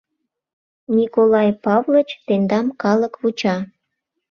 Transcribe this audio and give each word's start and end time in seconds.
—Николай 0.97 1.49
Павлыч, 1.63 2.09
тендам 2.27 2.67
калык 2.81 3.13
вуча! 3.21 3.57